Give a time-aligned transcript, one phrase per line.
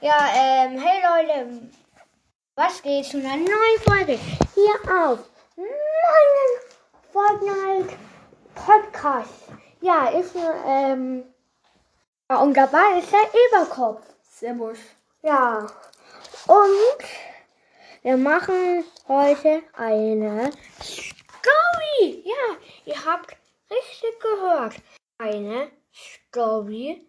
[0.00, 1.70] Ja, ähm, hey Leute,
[2.54, 4.16] was geht zu einer neuen Folge
[4.54, 6.52] hier auf meinem
[7.10, 7.96] Fortnite
[8.54, 9.48] Podcast.
[9.80, 11.24] Ja, ist ähm,
[12.30, 14.06] ja, und dabei ist der Eberkopf.
[14.22, 14.78] Servus.
[15.22, 15.66] Ja,
[16.46, 17.04] und
[18.02, 22.22] wir machen heute eine Story.
[22.24, 23.36] Ja, ihr habt
[23.68, 24.76] richtig gehört.
[25.18, 27.07] Eine Story.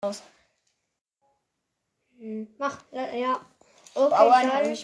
[0.00, 0.22] Aus.
[2.18, 3.40] Hm, Mach, ja.
[3.94, 4.76] Okay, Bauern dann- haben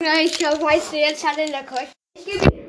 [0.00, 1.88] mich bei Ich weiß jetzt halt in der Küche.
[2.14, 2.66] Ich gebe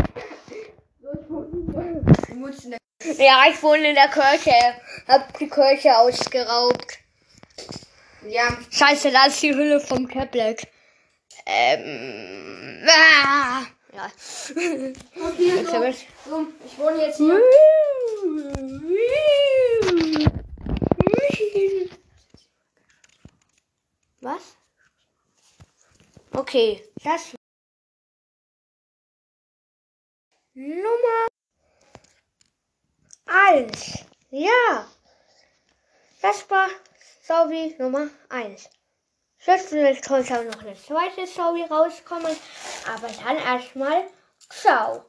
[3.17, 4.53] Ja, ich wohne in der Kirche.
[5.07, 6.99] Hab die Kirche ausgeraubt.
[8.27, 10.67] Ja, Scheiße, da ist die Hülle vom Caplet.
[11.45, 12.87] Ähm.
[12.87, 13.61] Ah,
[13.93, 14.11] ja.
[14.55, 17.41] okay, so, ich- so, ich wohne jetzt hier.
[26.51, 27.33] Okay, das.
[30.53, 31.27] Nummer
[33.25, 34.03] eins.
[34.31, 34.85] Ja.
[36.21, 36.67] Das war
[37.23, 38.69] Story Nummer eins.
[39.45, 42.35] Jetzt vielleicht heute auch noch eine zweite Story rauskommen.
[42.85, 44.09] Aber dann erstmal
[44.49, 45.05] ciao.